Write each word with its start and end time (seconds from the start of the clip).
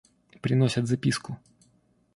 Приносят 0.41 0.87
записку. 0.87 1.37